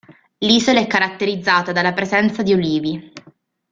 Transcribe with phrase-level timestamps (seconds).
[0.39, 3.11] L'isola è caratterizzata dalla presenza di ulivi.